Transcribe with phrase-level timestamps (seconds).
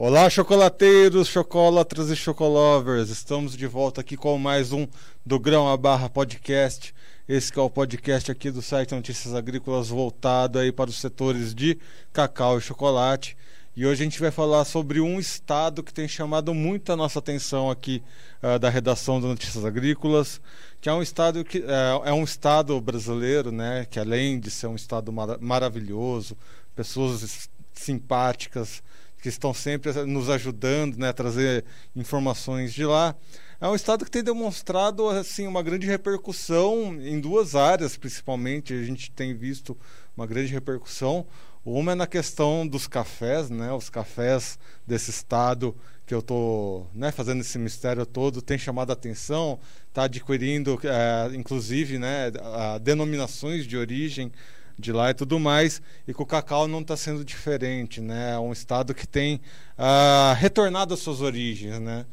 [0.00, 3.10] Olá, chocolateiros, chocolatras e chocolovers.
[3.10, 4.86] Estamos de volta aqui com mais um
[5.26, 6.94] do Grão a Barra Podcast.
[7.28, 11.80] Esse é o podcast aqui do site Notícias Agrícolas voltado aí para os setores de
[12.12, 13.36] cacau e chocolate.
[13.74, 17.18] E hoje a gente vai falar sobre um estado que tem chamado muito a nossa
[17.18, 18.00] atenção aqui
[18.40, 20.40] uh, da redação do Notícias Agrícolas,
[20.80, 24.68] que é um estado que uh, é um estado brasileiro, né, que além de ser
[24.68, 26.36] um estado mar maravilhoso,
[26.76, 28.80] pessoas simpáticas,
[29.20, 31.64] que estão sempre nos ajudando né, a trazer
[31.94, 33.14] informações de lá.
[33.60, 38.72] É um estado que tem demonstrado assim uma grande repercussão em duas áreas, principalmente.
[38.72, 39.76] A gente tem visto
[40.16, 41.26] uma grande repercussão.
[41.64, 43.72] Uma é na questão dos cafés, né?
[43.72, 45.74] Os cafés desse estado
[46.08, 51.36] que eu estou né, fazendo esse mistério todo tem chamado a atenção, está adquirindo, é,
[51.36, 54.32] inclusive, né, a, denominações de origem
[54.78, 58.34] de lá e tudo mais, e que o cacau não está sendo diferente, né?
[58.34, 59.40] É um estado que tem
[59.76, 62.06] uh, retornado às suas origens, né?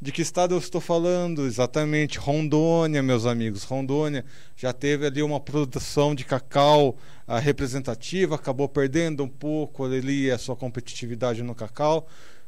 [0.00, 1.46] De que estado eu estou falando?
[1.46, 3.64] Exatamente, Rondônia, meus amigos.
[3.64, 10.30] Rondônia já teve ali uma produção de cacau uh, representativa, acabou perdendo um pouco ali
[10.30, 12.06] a sua competitividade no cacau,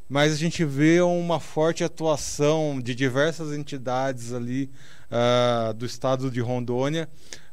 [0.08, 4.70] mas a gente vê uma forte atuação de diversas entidades ali
[5.10, 7.08] uh, do estado de Rondônia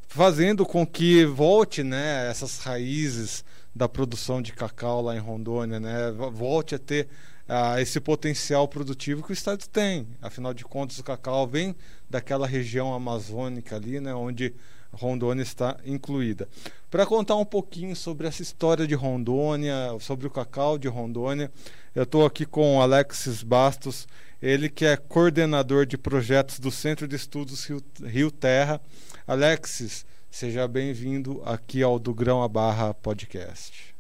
[0.08, 3.44] fazendo com que volte né, essas raízes
[3.76, 7.08] da produção de cacau lá em Rondônia, né, volte a ter
[7.80, 10.08] esse potencial produtivo que o estado tem.
[10.22, 11.76] Afinal de contas, o cacau vem
[12.10, 14.54] daquela região amazônica ali, né, onde
[14.92, 16.48] Rondônia está incluída.
[16.90, 21.52] Para contar um pouquinho sobre essa história de Rondônia, sobre o cacau de Rondônia,
[21.94, 24.08] eu estou aqui com Alexis Bastos,
[24.42, 28.82] ele que é coordenador de projetos do Centro de Estudos Rio, Rio Terra.
[29.26, 33.96] Alexis, seja bem-vindo aqui ao do Grão a Barra Podcast.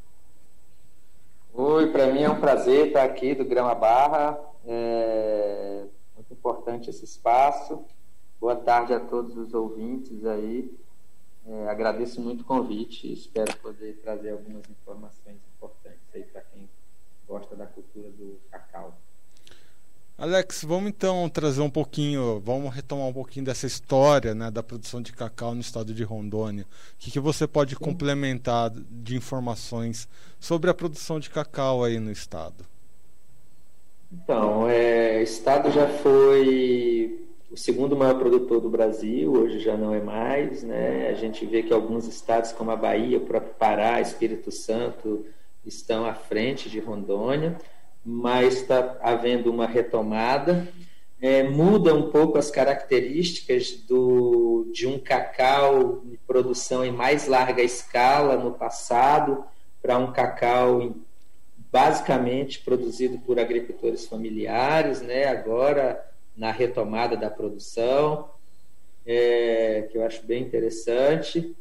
[1.54, 4.38] Oi, para mim é um prazer estar aqui do Grão a Barra.
[4.66, 7.86] É muito importante esse espaço.
[8.40, 10.70] Boa tarde a todos os ouvintes aí.
[11.48, 16.68] É, agradeço muito o convite e espero poder trazer algumas informações importantes aí para quem
[17.28, 18.98] gosta da cultura do cacau.
[20.18, 25.02] Alex, vamos então trazer um pouquinho, vamos retomar um pouquinho dessa história né, da produção
[25.02, 26.64] de cacau no estado de Rondônia.
[26.64, 26.68] O
[26.98, 27.82] que, que você pode Sim.
[27.84, 30.08] complementar de informações
[30.40, 32.66] sobre a produção de cacau aí no estado?
[34.10, 39.94] Então, é, o estado já foi o segundo maior produtor do Brasil, hoje já não
[39.94, 40.64] é mais.
[40.64, 41.10] Né?
[41.10, 45.26] A gente vê que alguns estados, como a Bahia, o próprio Pará, Espírito Santo,
[45.66, 47.58] estão à frente de Rondônia
[48.06, 50.68] mas está havendo uma retomada.
[51.20, 57.64] É, muda um pouco as características do, de um cacau de produção em mais larga
[57.64, 59.44] escala no passado
[59.82, 60.94] para um cacau
[61.72, 65.26] basicamente produzido por agricultores familiares, né?
[65.26, 66.06] agora
[66.38, 68.30] na retomada da produção,
[69.06, 71.56] é, que eu acho bem interessante.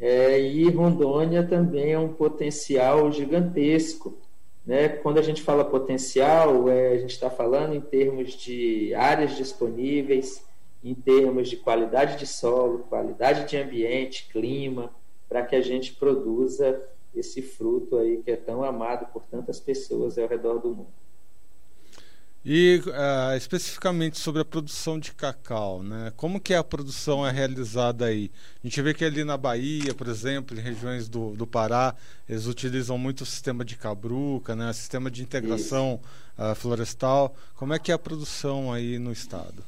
[0.00, 4.16] É, e Rondônia também é um potencial gigantesco
[4.64, 4.88] né?
[4.88, 10.44] Quando a gente fala potencial, é, a gente está falando em termos de áreas disponíveis,
[10.82, 14.90] em termos de qualidade de solo, qualidade de ambiente, clima,
[15.28, 16.80] para que a gente produza
[17.14, 21.01] esse fruto aí que é tão amado por tantas pessoas ao redor do mundo.
[22.44, 26.12] E uh, especificamente sobre a produção de cacau, né?
[26.16, 28.32] Como que a produção é realizada aí?
[28.62, 31.94] A gente vê que ali na Bahia, por exemplo, em regiões do, do Pará,
[32.28, 34.72] eles utilizam muito o sistema de cabruca, né?
[34.72, 36.00] Sistema de integração
[36.36, 37.32] uh, florestal.
[37.54, 39.62] Como é que é a produção aí no estado?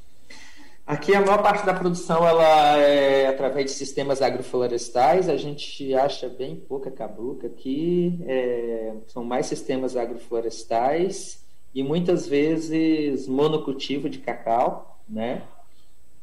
[0.84, 5.28] Aqui a maior parte da produção ela é através de sistemas agroflorestais.
[5.28, 8.18] A gente acha bem pouca cabruca aqui.
[8.26, 11.43] É, são mais sistemas agroflorestais
[11.74, 15.42] e muitas vezes monocultivo de cacau, né?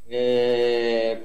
[0.10, 1.22] É,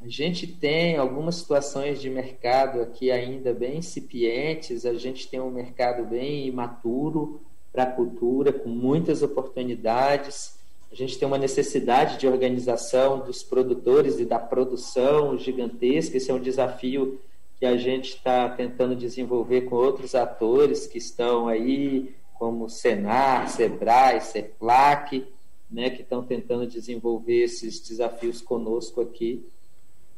[0.00, 5.50] a gente tem algumas situações de mercado aqui ainda bem incipientes, a gente tem um
[5.50, 7.40] mercado bem imaturo
[7.72, 10.58] para a cultura, com muitas oportunidades.
[10.92, 16.16] A gente tem uma necessidade de organização dos produtores e da produção gigantesca.
[16.16, 17.18] Esse é um desafio
[17.58, 24.20] que a gente está tentando desenvolver com outros atores que estão aí como Senar, Sebrae,
[24.20, 25.26] Seplac,
[25.70, 29.44] né, que estão tentando desenvolver esses desafios conosco aqui.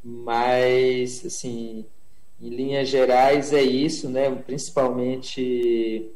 [0.02, 1.86] Mas, assim,
[2.40, 6.10] em linhas gerais é isso, né, principalmente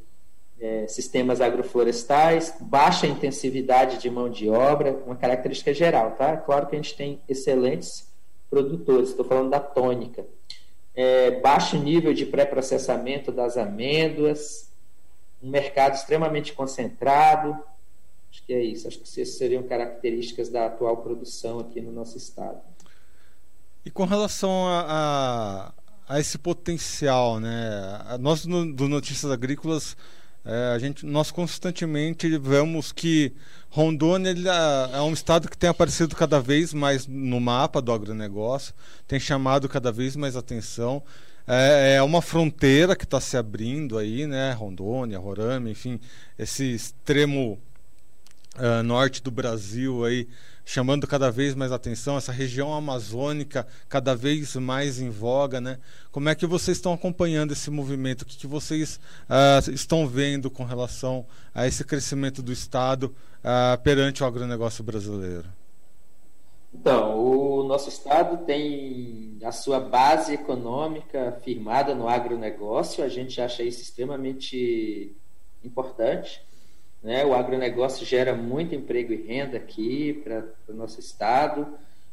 [0.60, 6.36] é, sistemas agroflorestais, baixa intensividade de mão de obra, uma característica geral, tá?
[6.36, 8.06] Claro que a gente tem excelentes
[8.50, 10.26] produtores, estou falando da tônica.
[10.94, 14.69] É, baixo nível de pré-processamento das amêndoas,
[15.42, 17.56] um mercado extremamente concentrado.
[18.30, 18.86] Acho que é isso.
[18.86, 22.60] Acho que essas seriam características da atual produção aqui no nosso estado.
[23.84, 25.72] E com relação a,
[26.06, 28.18] a, a esse potencial, né?
[28.20, 29.96] Nós no, do Notícias Agrícolas
[30.44, 33.32] é, a gente, nós constantemente vemos que
[33.68, 37.92] Rondônia ele, é, é um estado que tem aparecido cada vez mais no mapa do
[37.92, 38.74] agronegócio,
[39.06, 41.02] tem chamado cada vez mais atenção.
[41.52, 44.52] É, é uma fronteira que está se abrindo aí, né?
[44.52, 45.98] Rondônia, Roraima, enfim,
[46.38, 47.58] esse extremo
[48.56, 50.28] uh, norte do Brasil aí
[50.64, 55.78] chamando cada vez mais atenção, essa região amazônica cada vez mais em voga, né?
[56.12, 58.22] Como é que vocês estão acompanhando esse movimento?
[58.22, 63.12] O que, que vocês uh, estão vendo com relação a esse crescimento do Estado
[63.42, 65.59] uh, perante o agronegócio brasileiro?
[66.72, 73.62] Então, o nosso Estado tem a sua base econômica firmada no agronegócio, a gente acha
[73.62, 75.14] isso extremamente
[75.64, 76.42] importante.
[77.02, 77.24] Né?
[77.24, 81.66] O agronegócio gera muito emprego e renda aqui para o nosso estado.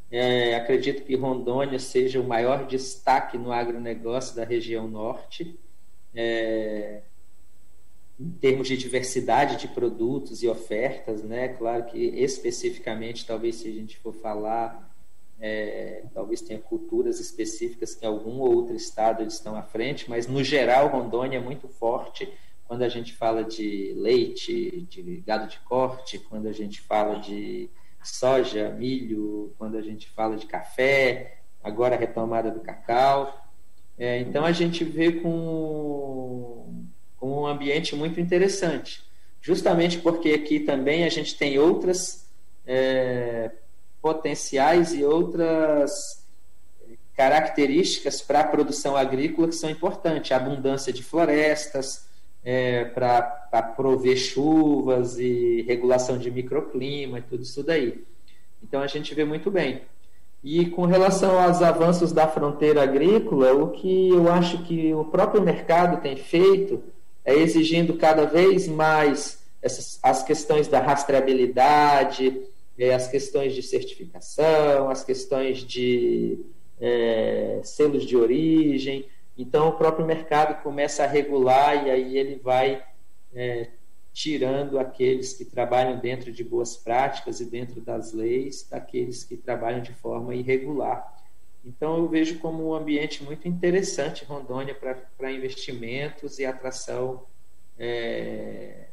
[0.09, 5.59] É, acredito que Rondônia seja o maior destaque no agronegócio da região norte,
[6.15, 7.01] é,
[8.19, 11.24] em termos de diversidade de produtos e ofertas.
[11.24, 11.50] Né?
[11.50, 14.88] Claro que especificamente, talvez se a gente for falar,
[15.40, 20.44] é, talvez tenha culturas específicas que algum outro estado eles estão à frente, mas no
[20.44, 22.28] geral Rondônia é muito forte
[22.68, 27.69] quando a gente fala de leite, de gado de corte, quando a gente fala de
[28.04, 33.46] soja, milho, quando a gente fala de café, agora a retomada do cacau.
[33.98, 36.86] É, então a gente vê com,
[37.18, 39.04] com um ambiente muito interessante,
[39.42, 42.28] justamente porque aqui também a gente tem outras
[42.66, 43.52] é,
[44.02, 46.24] potenciais e outras
[47.16, 52.08] características para a produção agrícola que são importantes, a abundância de florestas,
[52.44, 58.06] é, para prover chuvas e regulação de microclima e tudo isso daí.
[58.64, 59.81] Então a gente vê muito bem.
[60.44, 65.42] E com relação aos avanços da fronteira agrícola, o que eu acho que o próprio
[65.42, 66.84] mercado tem feito
[67.28, 72.42] é exigindo cada vez mais essas, as questões da rastreabilidade,
[72.80, 76.40] é, as questões de certificação, as questões de
[76.80, 79.10] é, selos de origem.
[79.38, 82.82] Então, o próprio mercado começa a regular e aí ele vai
[83.36, 83.72] é,
[84.14, 89.82] tirando aqueles que trabalham dentro de boas práticas e dentro das leis, daqueles que trabalham
[89.82, 91.17] de forma irregular.
[91.63, 97.25] Então, eu vejo como um ambiente muito interessante Rondônia para investimentos e atração
[97.77, 98.88] é,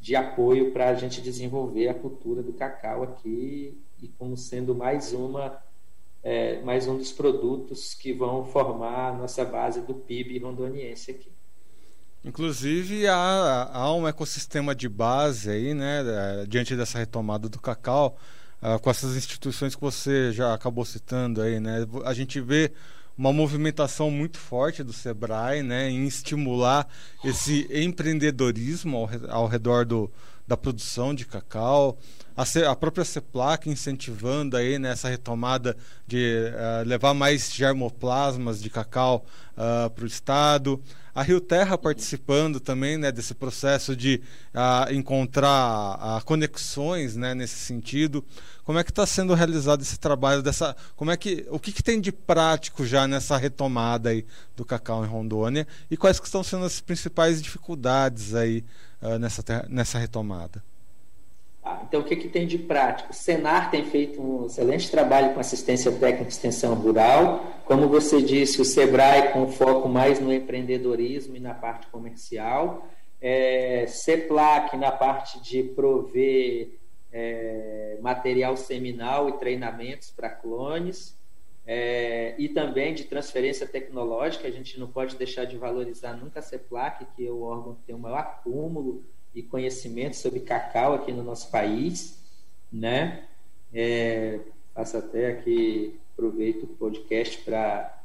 [0.00, 5.12] de apoio para a gente desenvolver a cultura do cacau aqui e como sendo mais
[5.12, 5.62] uma
[6.22, 11.32] é, mais um dos produtos que vão formar a nossa base do PIB rondoniense aqui.
[12.24, 16.02] Inclusive há, há um ecossistema de base aí, né,
[16.48, 18.16] diante dessa retomada do cacau,
[18.62, 22.72] uh, com essas instituições que você já acabou citando aí, né, a gente vê
[23.16, 26.88] uma movimentação muito forte do Sebrae, né, em estimular
[27.22, 29.10] esse empreendedorismo ao,
[29.42, 30.10] ao redor do,
[30.46, 31.98] da produção de cacau,
[32.36, 35.76] a, a própria CEPLAC incentivando aí nessa retomada
[36.06, 40.82] de uh, levar mais germoplasmas de cacau uh, para o estado.
[41.14, 44.22] A Rio Terra participando também né, desse processo de
[44.54, 48.24] uh, encontrar uh, conexões né, nesse sentido.
[48.64, 50.74] Como é que está sendo realizado esse trabalho dessa?
[50.96, 54.24] Como é que o que, que, tem de prático já nessa retomada aí
[54.56, 58.64] do cacau em Rondônia e quais que estão sendo as principais dificuldades aí
[59.02, 60.62] uh, nessa nessa retomada?
[61.64, 63.12] Ah, então, o que, que tem de prático?
[63.12, 67.44] O Senar tem feito um excelente trabalho com assistência técnica e extensão rural.
[67.64, 72.88] Como você disse, o SEBRAE com foco mais no empreendedorismo e na parte comercial.
[73.20, 76.70] É, CEPLAC na parte de prover
[77.12, 81.16] é, material seminal e treinamentos para clones.
[81.64, 84.48] É, e também de transferência tecnológica.
[84.48, 87.82] A gente não pode deixar de valorizar nunca a CEPLAC, que é o órgão que
[87.82, 89.04] tem o maior acúmulo
[89.34, 92.18] e conhecimento sobre cacau aqui no nosso país,
[92.72, 93.24] né?
[93.72, 94.40] É,
[94.74, 98.02] faço até aqui, aproveito o podcast para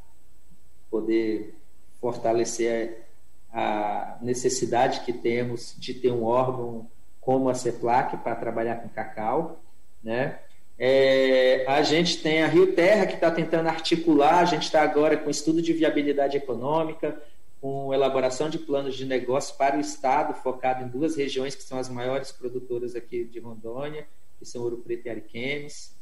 [0.90, 1.56] poder
[2.00, 3.06] fortalecer
[3.52, 9.62] a necessidade que temos de ter um órgão como a CEPLAC para trabalhar com cacau,
[10.04, 10.40] né?
[10.80, 15.18] É, a gente tem a Rio Terra que está tentando articular, a gente está agora
[15.18, 17.20] com estudo de viabilidade econômica,
[17.68, 21.78] com elaboração de planos de negócio para o Estado, focado em duas regiões que são
[21.78, 24.08] as maiores produtoras aqui de Rondônia,
[24.40, 25.94] que são Ouro Preto e Ariquemes.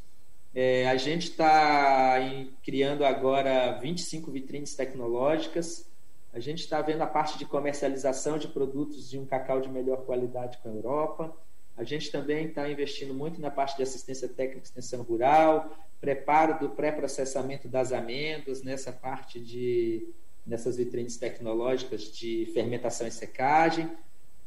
[0.53, 2.19] É, a gente está
[2.63, 5.89] criando agora 25 vitrines tecnológicas
[6.31, 10.05] A gente está vendo a parte de comercialização de produtos de um cacau de melhor
[10.05, 11.35] qualidade com a Europa.
[11.75, 16.59] A gente também está investindo muito na parte de assistência técnica e extensão rural, preparo
[16.59, 20.13] do pré-processamento das amêndoas, nessa parte de
[20.45, 23.89] nessas vitrines tecnológicas de fermentação e secagem.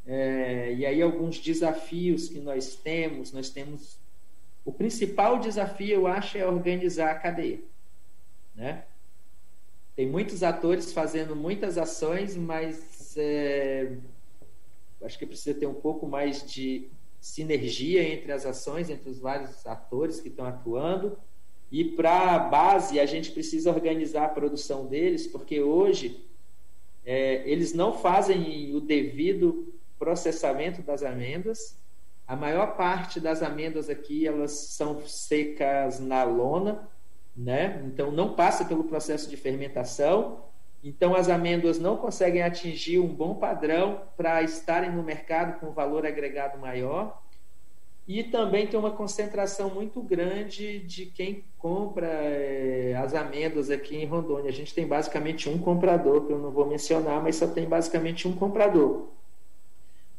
[0.07, 3.99] É, e aí alguns desafios que nós temos, nós temos
[4.65, 7.61] o principal desafio, eu acho, é organizar a cadeia,
[8.55, 8.85] né?
[9.97, 13.97] Tem muitos atores fazendo muitas ações, mas é,
[15.03, 16.89] acho que precisa ter um pouco mais de
[17.21, 21.19] sinergia entre as ações, entre os vários atores que estão atuando.
[21.71, 26.25] E para a base, a gente precisa organizar a produção deles, porque hoje
[27.05, 31.79] é, eles não fazem o devido processamento das amêndoas.
[32.27, 36.89] A maior parte das amêndoas aqui elas são secas na lona,
[37.37, 37.83] né?
[37.87, 40.45] Então não passa pelo processo de fermentação.
[40.83, 46.07] Então as amêndoas não conseguem atingir um bom padrão para estarem no mercado com valor
[46.07, 47.23] agregado maior.
[48.09, 54.07] E também tem uma concentração muito grande de quem compra é, as amêndoas aqui em
[54.07, 54.49] Rondônia.
[54.49, 58.27] A gente tem basicamente um comprador, que eu não vou mencionar, mas só tem basicamente
[58.27, 59.09] um comprador.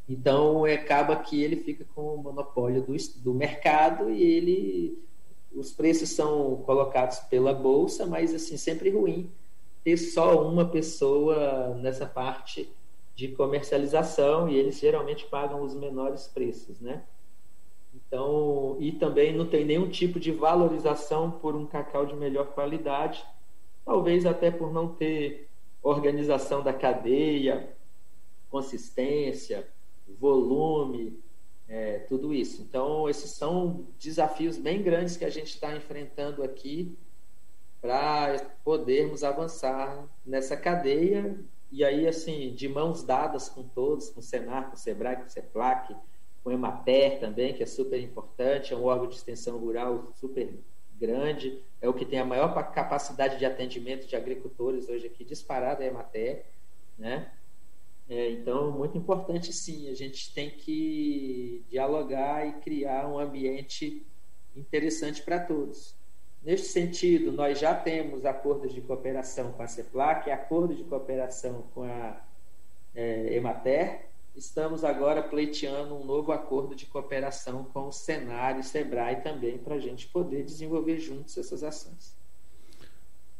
[0.08, 4.98] Então acaba que ele fica com o monopólio do, do mercado e ele
[5.52, 9.32] os preços são colocados pela bolsa, mas assim sempre ruim
[9.82, 12.72] ter só uma pessoa nessa parte
[13.16, 17.02] de comercialização e eles geralmente pagam os menores preços, né?
[18.10, 23.24] Então, e também não tem nenhum tipo de valorização por um cacau de melhor qualidade,
[23.84, 25.48] talvez até por não ter
[25.80, 27.72] organização da cadeia,
[28.50, 29.68] consistência,
[30.18, 31.22] volume,
[31.68, 32.62] é, tudo isso.
[32.62, 36.98] Então, esses são desafios bem grandes que a gente está enfrentando aqui
[37.80, 41.38] para podermos avançar nessa cadeia
[41.70, 45.26] e aí, assim, de mãos dadas com todos, com o Senar, com o Sebrae, com
[45.26, 45.94] o Seplac,
[46.44, 50.48] o Emater também, que é super importante, é um órgão de extensão rural super
[50.98, 55.82] grande, é o que tem a maior capacidade de atendimento de agricultores hoje aqui, disparado
[55.82, 56.44] é a Emater,
[56.98, 57.32] né?
[58.08, 64.04] É, então, muito importante sim, a gente tem que dialogar e criar um ambiente
[64.56, 65.94] interessante para todos.
[66.42, 71.84] Neste sentido, nós já temos acordos de cooperação com a CEPLAC, acordo de cooperação com
[71.84, 72.20] a
[72.94, 74.09] é, Emater.
[74.34, 79.74] Estamos agora pleiteando um novo acordo de cooperação com o Senar e Sebrae também, para
[79.74, 82.16] a gente poder desenvolver juntos essas ações.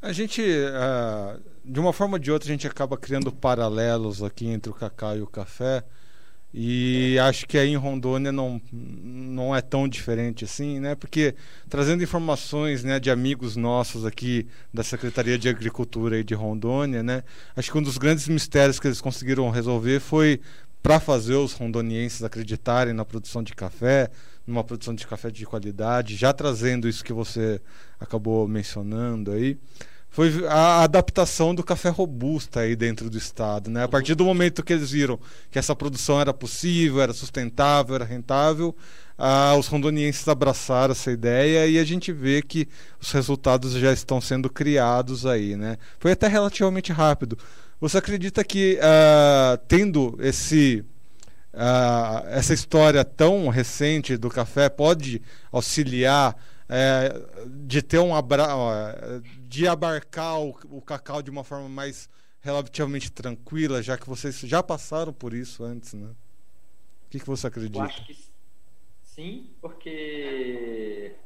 [0.03, 4.47] A gente, uh, de uma forma ou de outra, a gente acaba criando paralelos aqui
[4.47, 5.85] entre o cacau e o café.
[6.53, 10.97] E acho que aí em Rondônia não, não é tão diferente assim, né?
[10.97, 11.37] Porque
[11.69, 17.23] trazendo informações né, de amigos nossos aqui da Secretaria de Agricultura e de Rondônia, né?
[17.55, 20.41] Acho que um dos grandes mistérios que eles conseguiram resolver foi
[20.83, 24.11] para fazer os rondonienses acreditarem na produção de café,
[24.47, 27.61] numa produção de café de qualidade, já trazendo isso que você
[28.01, 29.59] acabou mencionando aí
[30.11, 33.85] foi a adaptação do café robusta aí dentro do estado, né?
[33.85, 35.19] A partir do momento que eles viram
[35.51, 38.75] que essa produção era possível, era sustentável, era rentável,
[39.17, 42.67] ah, os rondonienses abraçaram essa ideia e a gente vê que
[43.01, 45.77] os resultados já estão sendo criados aí, né?
[46.01, 47.39] Foi até relativamente rápido.
[47.81, 50.85] Você acredita que ah, tendo esse
[51.53, 56.37] ah, essa história tão recente do café pode auxiliar
[56.69, 58.47] é, de ter um abra
[59.41, 62.09] de abarcar o, o cacau de uma forma mais
[62.41, 66.07] relativamente tranquila, já que vocês já passaram por isso antes, né?
[66.07, 67.79] O que, que você acredita?
[67.79, 68.17] Eu acho que
[69.03, 71.17] sim, porque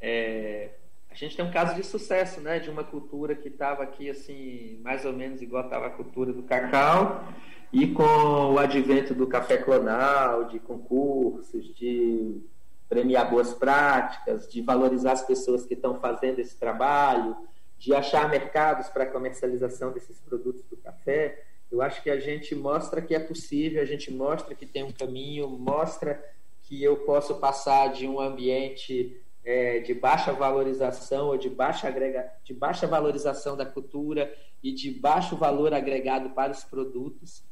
[0.00, 0.70] é,
[1.12, 2.58] a gente tem um caso de sucesso, né?
[2.58, 6.42] De uma cultura que estava aqui, assim, mais ou menos igual estava a cultura do
[6.42, 7.28] cacau,
[7.72, 12.40] e com o advento do café clonal, de concursos, de
[12.88, 17.36] premiar boas práticas, de valorizar as pessoas que estão fazendo esse trabalho,
[17.78, 22.54] de achar mercados para a comercialização desses produtos do café, eu acho que a gente
[22.54, 26.22] mostra que é possível, a gente mostra que tem um caminho, mostra
[26.62, 32.32] que eu posso passar de um ambiente é, de baixa valorização ou de baixa, agrega,
[32.44, 34.32] de baixa valorização da cultura
[34.62, 37.42] e de baixo valor agregado para os produtos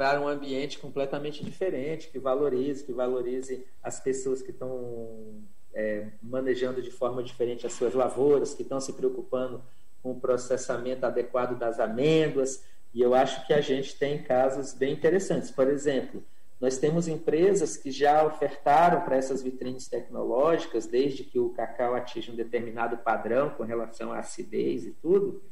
[0.00, 5.44] para um ambiente completamente diferente, que valorize, que valorize as pessoas que estão
[5.74, 9.62] é, manejando de forma diferente as suas lavouras, que estão se preocupando
[10.02, 12.64] com o processamento adequado das amêndoas.
[12.94, 15.50] E eu acho que a gente tem casos bem interessantes.
[15.50, 16.24] Por exemplo,
[16.60, 22.30] nós temos empresas que já ofertaram para essas vitrines tecnológicas, desde que o cacau atinge
[22.30, 25.42] um determinado padrão com relação à acidez e tudo,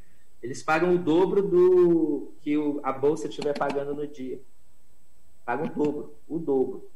[0.41, 4.39] eles pagam o dobro do que o, a bolsa estiver pagando no dia.
[5.43, 6.89] Paga o dobro, o dobro.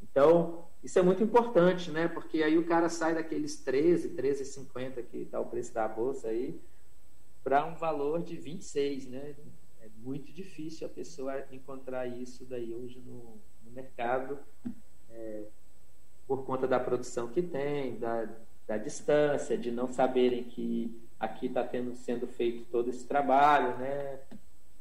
[0.00, 2.06] Então, isso é muito importante, né?
[2.06, 6.58] Porque aí o cara sai daqueles 13, 13,50 que está o preço da bolsa aí,
[7.42, 9.34] para um valor de 26, né?
[10.06, 14.38] Muito difícil a pessoa encontrar isso daí hoje no, no mercado,
[15.10, 15.42] é,
[16.28, 18.28] por conta da produção que tem, da,
[18.68, 24.20] da distância, de não saberem que aqui está sendo feito todo esse trabalho, né?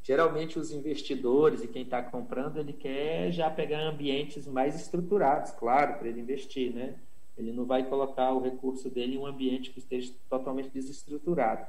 [0.03, 5.97] Geralmente os investidores e quem está comprando, ele quer já pegar ambientes mais estruturados, claro,
[5.97, 6.99] para ele investir, né?
[7.35, 11.65] Ele não vai colocar o recurso dele em um ambiente que esteja totalmente desestruturado.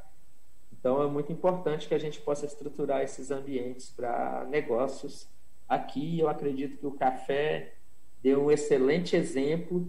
[0.79, 5.29] Então é muito importante que a gente possa estruturar esses ambientes para negócios.
[5.69, 7.75] Aqui eu acredito que o café
[8.23, 9.89] deu um excelente exemplo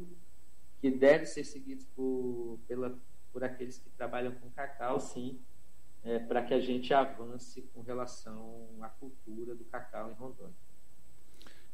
[0.79, 2.97] que deve ser seguido por, pela,
[3.31, 5.39] por aqueles que trabalham com cacau, sim,
[6.03, 10.55] é, para que a gente avance com relação à cultura do cacau em Rondônia.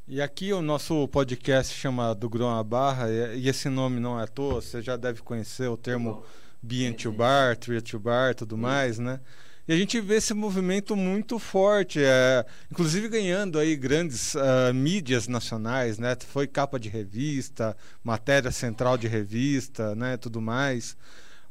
[0.06, 4.24] E aqui o nosso podcast chama do Grão à Barra, e esse nome não é
[4.24, 6.24] à toa, você já deve conhecer o termo
[6.64, 9.20] Bean to Bar, Tria to Bar, tudo mais, né?
[9.68, 15.28] E a gente vê esse movimento muito forte, é, inclusive ganhando aí grandes uh, mídias
[15.28, 16.18] nacionais, né?
[16.28, 20.18] Foi capa de revista, matéria central de revista, né?
[20.18, 20.98] Tudo mais.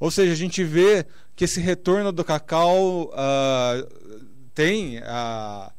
[0.01, 4.23] Ou seja, a gente vê que esse retorno do cacau uh,
[4.55, 5.73] tem uh,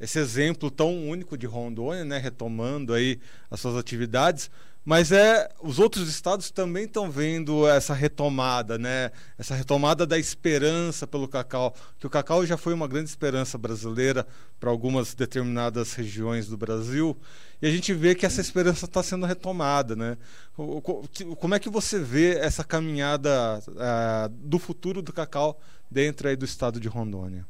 [0.00, 3.20] esse exemplo tão único de Rondônia, né, retomando aí
[3.50, 4.50] as suas atividades,
[4.90, 9.12] mas é os outros estados também estão vendo essa retomada, né?
[9.38, 14.26] Essa retomada da esperança pelo cacau, que o cacau já foi uma grande esperança brasileira
[14.58, 17.16] para algumas determinadas regiões do Brasil,
[17.62, 20.18] e a gente vê que essa esperança está sendo retomada, né?
[20.56, 26.44] Como é que você vê essa caminhada uh, do futuro do cacau dentro aí do
[26.44, 27.46] estado de Rondônia?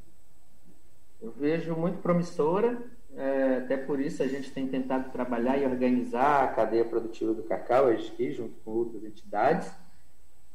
[1.22, 2.82] Eu vejo muito promissora
[3.16, 7.42] é, até por isso a gente tem tentado trabalhar e organizar a cadeia produtiva do
[7.42, 9.70] cacau aqui, junto com outras entidades.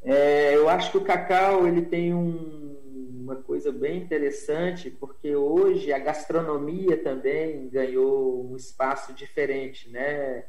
[0.03, 2.77] É, eu acho que o cacau ele tem um,
[3.21, 10.45] uma coisa bem interessante, porque hoje a gastronomia também ganhou um espaço diferente né,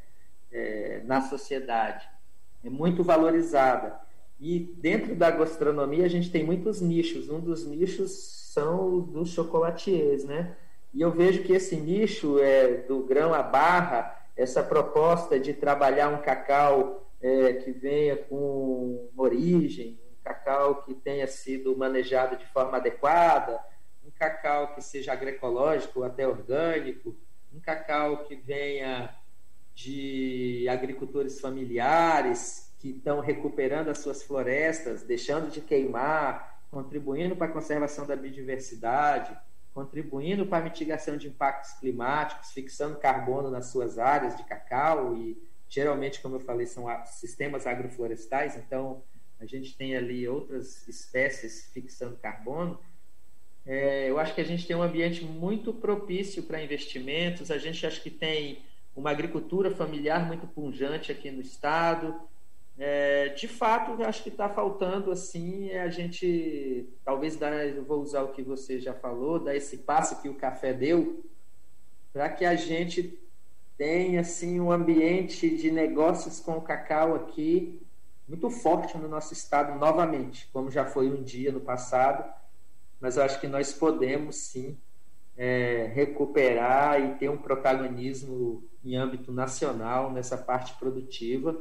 [0.51, 2.07] é, na sociedade.
[2.63, 3.99] É muito valorizada.
[4.39, 7.29] E dentro da gastronomia a gente tem muitos nichos.
[7.29, 8.11] Um dos nichos
[8.53, 10.55] são os dos chocolatiers, né?
[10.93, 16.09] E eu vejo que esse nicho é, do grão à barra, essa proposta de trabalhar
[16.09, 22.77] um cacau é, que venha com origem, um cacau que tenha sido manejado de forma
[22.77, 23.59] adequada,
[24.05, 27.15] um cacau que seja agroecológico até orgânico,
[27.53, 29.13] um cacau que venha
[29.73, 37.51] de agricultores familiares que estão recuperando as suas florestas, deixando de queimar, contribuindo para a
[37.51, 39.37] conservação da biodiversidade
[39.77, 45.37] contribuindo para a mitigação de impactos climáticos, fixando carbono nas suas áreas de cacau e
[45.69, 49.03] geralmente, como eu falei, são sistemas agroflorestais, então
[49.39, 52.79] a gente tem ali outras espécies fixando carbono.
[53.63, 57.85] É, eu acho que a gente tem um ambiente muito propício para investimentos, a gente
[57.85, 58.63] acha que tem
[58.95, 62.19] uma agricultura familiar muito punjante aqui no estado,
[62.79, 67.51] é, de fato, acho que está faltando assim é a gente talvez dar,
[67.87, 71.25] vou usar o que você já falou, dar esse passo que o café deu,
[72.13, 73.19] para que a gente
[73.75, 77.81] tenha assim um ambiente de negócios com o cacau aqui
[78.27, 82.31] muito forte no nosso estado novamente, como já foi um dia no passado,
[82.99, 84.77] mas eu acho que nós podemos sim
[85.35, 91.57] é, recuperar e ter um protagonismo em âmbito nacional nessa parte produtiva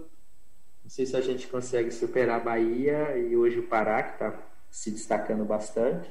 [0.87, 4.41] não sei se a gente consegue superar a Bahia e hoje o Pará, que está
[4.71, 6.09] se destacando bastante.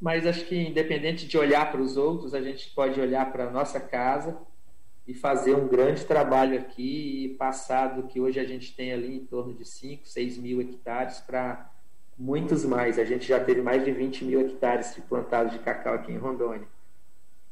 [0.00, 3.50] Mas acho que, independente de olhar para os outros, a gente pode olhar para a
[3.50, 4.38] nossa casa
[5.08, 9.16] e fazer um grande trabalho aqui e passar do que hoje a gente tem ali
[9.16, 11.68] em torno de 5, 6 mil hectares para
[12.16, 12.96] muitos mais.
[12.96, 16.75] A gente já teve mais de 20 mil hectares plantados de cacau aqui em Rondônia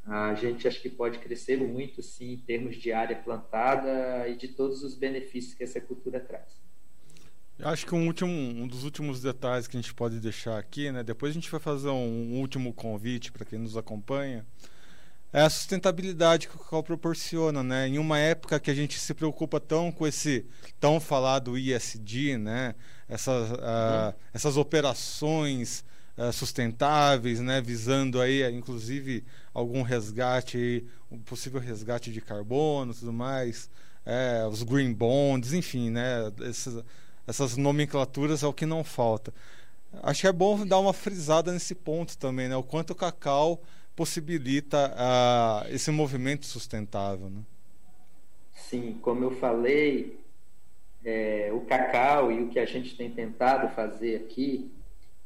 [0.06, 4.48] a gente acho que pode crescer muito, sim, em termos de área plantada e de
[4.48, 6.62] todos os benefícios que essa cultura traz.
[7.58, 10.90] Eu acho que um, último, um dos últimos detalhes que a gente pode deixar aqui,
[10.90, 11.02] né?
[11.02, 14.44] Depois a gente vai fazer um, um último convite para quem nos acompanha.
[15.32, 17.88] É a sustentabilidade que o cacau proporciona, né?
[17.88, 20.46] Em uma época que a gente se preocupa tão com esse
[20.78, 22.74] tão falado ISD, né?
[23.08, 25.84] Essas, uh, essas operações
[26.16, 33.70] uh, sustentáveis, né, visando aí, inclusive, algum resgate, um possível resgate de carbono tudo mais,
[34.04, 36.84] é, os green bonds, enfim, né, essas,
[37.26, 39.32] essas nomenclaturas é o que não falta.
[40.02, 42.56] Acho que é bom dar uma frisada nesse ponto também, né?
[42.56, 43.62] O quanto o cacau
[43.94, 47.42] possibilita uh, esse movimento sustentável, né?
[48.52, 50.18] Sim, como eu falei,
[51.04, 54.70] é, o cacau e o que a gente tem tentado fazer aqui,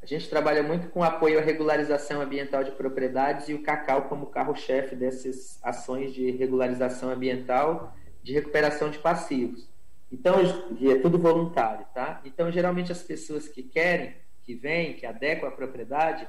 [0.01, 4.27] a gente trabalha muito com apoio à regularização ambiental de propriedades e o cacau como
[4.27, 9.69] carro-chefe dessas ações de regularização ambiental de recuperação de passivos.
[10.11, 12.21] Então, é tudo voluntário, tá?
[12.25, 16.27] Então, geralmente as pessoas que querem, que vêm, que adequam a propriedade,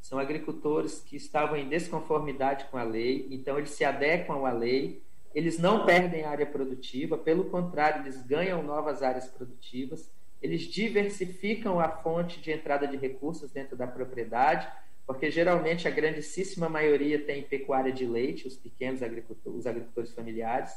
[0.00, 5.02] são agricultores que estavam em desconformidade com a lei, então eles se adequam à lei,
[5.34, 10.10] eles não perdem área produtiva, pelo contrário, eles ganham novas áreas produtivas,
[10.42, 14.66] eles diversificam a fonte de entrada de recursos dentro da propriedade,
[15.06, 20.72] porque geralmente a grandíssima maioria tem pecuária de leite, os pequenos agricultores, os agricultores familiares,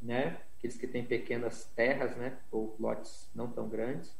[0.00, 0.36] né?
[0.58, 2.34] aqueles que têm pequenas terras, né?
[2.52, 4.14] ou lotes não tão grandes.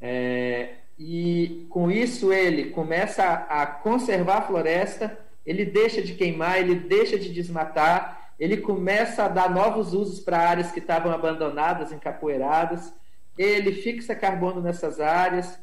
[0.00, 6.58] É, e com isso ele começa a, a conservar a floresta, ele deixa de queimar,
[6.58, 11.92] ele deixa de desmatar, ele começa a dar novos usos para áreas que estavam abandonadas,
[11.92, 12.92] encapoeiradas,
[13.36, 15.58] ele fixa carbono nessas áreas,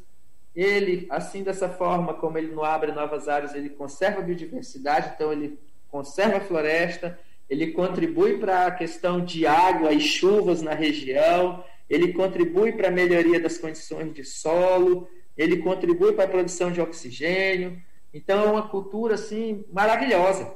[0.54, 5.32] ele, assim dessa forma, como ele não abre novas áreas, ele conserva a biodiversidade, então
[5.32, 11.64] ele conserva a floresta, ele contribui para a questão de água e chuvas na região,
[11.88, 16.80] ele contribui para a melhoria das condições de solo, ele contribui para a produção de
[16.80, 17.80] oxigênio.
[18.12, 20.52] Então, é uma cultura assim maravilhosa.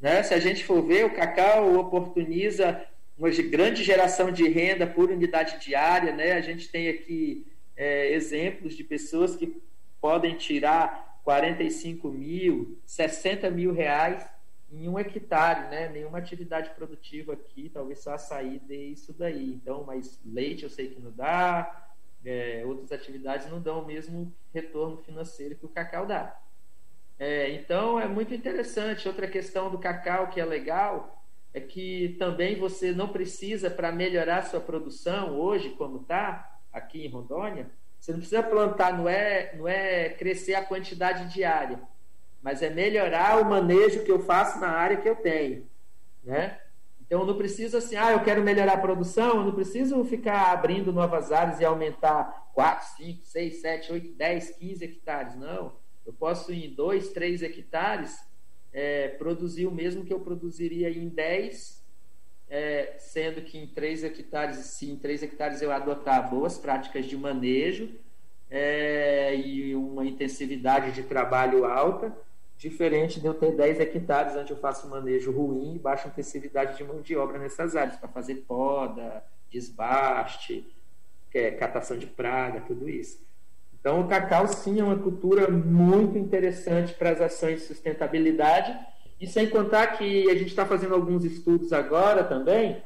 [0.00, 0.22] Né?
[0.22, 2.82] Se a gente for ver, o cacau oportuniza
[3.18, 6.14] uma grande geração de renda por unidade diária.
[6.14, 6.32] Né?
[6.32, 7.46] A gente tem aqui
[7.76, 9.62] é, exemplos de pessoas que
[10.00, 14.26] podem tirar 45 mil, 60 mil reais
[14.70, 15.88] em um hectare, né?
[15.88, 19.52] Nenhuma atividade produtiva aqui, talvez só açaí dê isso daí.
[19.52, 21.90] Então, mas leite eu sei que não dá,
[22.24, 26.36] é, outras atividades não dão o mesmo retorno financeiro que o cacau dá.
[27.18, 29.06] É, então, é muito interessante.
[29.06, 31.21] Outra questão do cacau que é legal
[31.54, 37.08] é que também você não precisa, para melhorar sua produção hoje, como está aqui em
[37.08, 41.80] Rondônia, você não precisa plantar, não é, não é crescer a quantidade diária
[42.42, 45.64] mas é melhorar o manejo que eu faço na área que eu tenho,
[46.24, 46.58] né?
[47.00, 50.92] Então não preciso assim, ah, eu quero melhorar a produção, eu não preciso ficar abrindo
[50.92, 55.36] novas áreas e aumentar 4, 5, 6, 7, 8, 10, 15 hectares.
[55.36, 55.76] Não.
[56.04, 58.18] Eu posso em 2, 3 hectares
[58.72, 61.82] é, produzir o mesmo que eu produziria em 10,
[62.48, 67.16] é, sendo que em 3 hectares, se em 3 hectares eu adotar boas práticas de
[67.16, 67.90] manejo
[68.50, 72.14] é, e uma intensividade de trabalho alta,
[72.62, 76.84] Diferente de eu ter 10 hectares onde eu faço manejo ruim e baixa intensividade de
[76.84, 80.72] mão de obra nessas áreas, para fazer poda, desbaste,
[81.34, 83.20] é, catação de praga, tudo isso.
[83.82, 88.78] Então, o cacau, sim, é uma cultura muito interessante para as ações de sustentabilidade.
[89.20, 92.80] E sem contar que a gente está fazendo alguns estudos agora também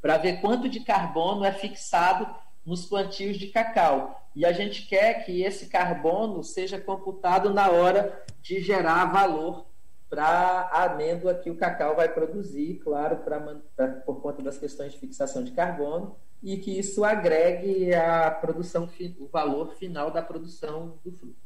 [0.00, 2.32] para ver quanto de carbono é fixado
[2.64, 4.22] nos plantios de cacau.
[4.34, 9.66] E a gente quer que esse carbono seja computado na hora de gerar valor
[10.08, 13.40] para a amêndoa que o cacau vai produzir, claro, pra,
[13.74, 18.88] pra, por conta das questões de fixação de carbono, e que isso agregue a produção,
[19.18, 21.36] o valor final da produção do fruto.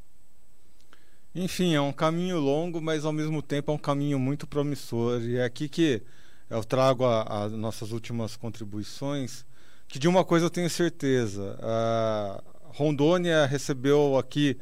[1.35, 5.20] Enfim, é um caminho longo, mas ao mesmo tempo é um caminho muito promissor.
[5.20, 6.02] E é aqui que
[6.48, 9.44] eu trago as nossas últimas contribuições
[9.88, 11.56] que de uma coisa eu tenho certeza.
[11.62, 14.56] A Rondônia recebeu aqui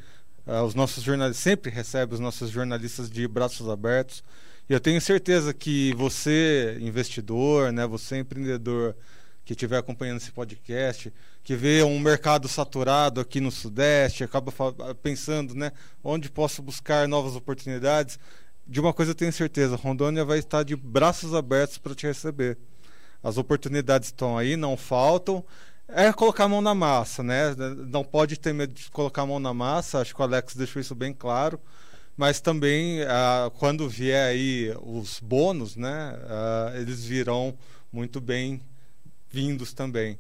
[0.47, 4.23] uh, os nossos jornalistas, sempre recebe os nossos jornalistas de braços abertos.
[4.69, 8.97] E eu tenho certeza que você, investidor, né, você empreendedor
[9.45, 14.51] que estiver acompanhando esse podcast, que vê um mercado saturado aqui no Sudeste, acaba
[15.03, 18.19] pensando, né, onde posso buscar novas oportunidades.
[18.67, 22.57] De uma coisa eu tenho certeza, Rondônia vai estar de braços abertos para te receber.
[23.23, 25.45] As oportunidades estão aí, não faltam.
[25.87, 27.55] É colocar a mão na massa, né?
[27.89, 30.81] Não pode ter medo de colocar a mão na massa, acho que o Alex deixou
[30.81, 31.61] isso bem claro.
[32.17, 36.19] Mas também, ah, quando vier aí os bônus, né?
[36.27, 37.55] Ah, eles virão
[37.93, 38.63] muito bem
[39.35, 40.17] vindos também.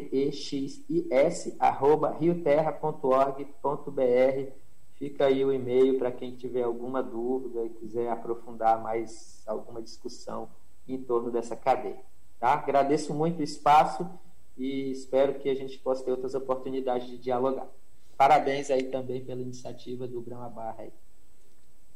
[1.58, 4.60] arroba rioterra.org.br
[5.00, 10.50] Fica aí o e-mail para quem tiver alguma dúvida e quiser aprofundar mais alguma discussão
[10.94, 12.00] em torno dessa cadeia.
[12.38, 12.54] Tá?
[12.54, 14.08] Agradeço muito o espaço
[14.56, 17.66] e espero que a gente possa ter outras oportunidades de dialogar.
[18.16, 20.92] Parabéns aí também pela iniciativa do Grama Barra aí.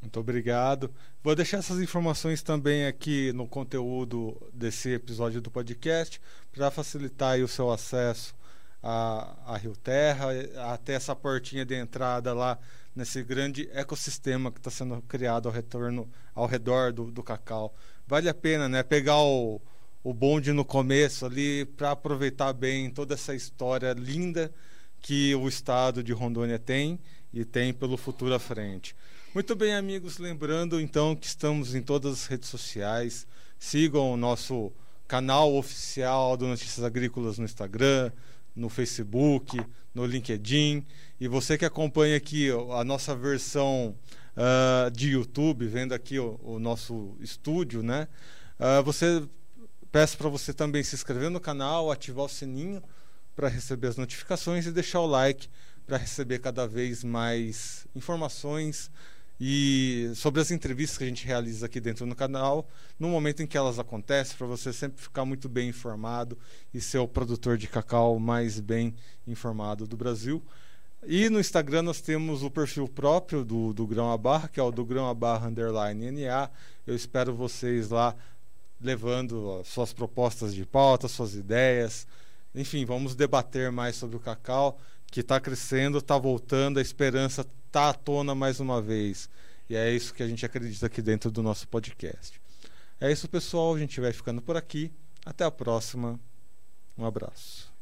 [0.01, 0.91] Muito obrigado.
[1.23, 6.21] Vou deixar essas informações também aqui no conteúdo desse episódio do podcast
[6.53, 8.35] para facilitar o seu acesso
[8.83, 10.27] a, a Rio Terra,
[10.75, 12.59] até essa portinha de entrada lá
[12.95, 17.75] nesse grande ecossistema que está sendo criado ao, retorno, ao redor do, do cacau.
[18.07, 19.61] Vale a pena né, pegar o,
[20.03, 24.53] o bonde no começo ali para aproveitar bem toda essa história linda
[25.01, 26.99] que o estado de Rondônia tem
[27.33, 28.95] e tem pelo futuro à frente.
[29.35, 33.27] Muito bem, amigos, lembrando então que estamos em todas as redes sociais.
[33.59, 34.71] Sigam o nosso
[35.09, 38.13] canal oficial do Notícias Agrícolas no Instagram,
[38.55, 39.61] no Facebook,
[39.95, 40.87] no LinkedIn.
[41.19, 43.97] E você que acompanha aqui a nossa versão
[44.37, 48.09] uh, de YouTube, vendo aqui o, o nosso estúdio, né?
[48.59, 49.23] Uh, você
[49.91, 52.83] peço para você também se inscrever no canal, ativar o sininho
[53.35, 55.49] para receber as notificações e deixar o like
[55.87, 58.91] para receber cada vez mais informações
[59.41, 62.69] e sobre as entrevistas que a gente realiza aqui dentro do canal,
[62.99, 66.39] no momento em que elas acontecem, para você sempre ficar muito bem informado
[66.73, 68.95] e ser o produtor de cacau mais bem
[69.27, 70.43] informado do Brasil.
[71.07, 74.63] E no Instagram nós temos o perfil próprio do, do Grão a Barra, que é
[74.63, 76.51] o do Grão a Barra Underline NA.
[76.87, 78.15] Eu espero vocês lá
[78.81, 82.07] levando suas propostas de pauta, suas ideias.
[82.55, 84.79] Enfim, vamos debater mais sobre o cacau,
[85.11, 89.29] que está crescendo, está voltando, a esperança está à tona mais uma vez.
[89.69, 92.41] E é isso que a gente acredita aqui dentro do nosso podcast.
[93.01, 93.75] É isso, pessoal.
[93.75, 94.91] A gente vai ficando por aqui.
[95.25, 96.21] Até a próxima.
[96.97, 97.74] Um abraço.